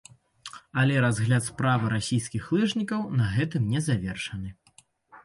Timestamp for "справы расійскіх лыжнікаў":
1.49-3.05